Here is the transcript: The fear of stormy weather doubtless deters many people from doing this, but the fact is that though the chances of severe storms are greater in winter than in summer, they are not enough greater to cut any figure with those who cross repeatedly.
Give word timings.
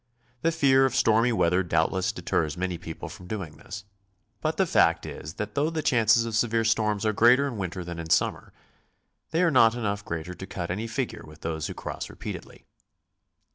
The 0.41 0.51
fear 0.51 0.83
of 0.87 0.95
stormy 0.95 1.31
weather 1.31 1.61
doubtless 1.61 2.11
deters 2.11 2.57
many 2.57 2.79
people 2.79 3.07
from 3.07 3.27
doing 3.27 3.57
this, 3.57 3.83
but 4.41 4.57
the 4.57 4.65
fact 4.65 5.05
is 5.05 5.35
that 5.35 5.53
though 5.53 5.69
the 5.69 5.83
chances 5.83 6.25
of 6.25 6.33
severe 6.35 6.63
storms 6.63 7.05
are 7.05 7.13
greater 7.13 7.47
in 7.47 7.59
winter 7.59 7.83
than 7.83 7.99
in 7.99 8.09
summer, 8.09 8.51
they 9.29 9.43
are 9.43 9.51
not 9.51 9.75
enough 9.75 10.03
greater 10.03 10.33
to 10.33 10.47
cut 10.47 10.71
any 10.71 10.87
figure 10.87 11.23
with 11.23 11.41
those 11.41 11.67
who 11.67 11.75
cross 11.75 12.09
repeatedly. 12.09 12.65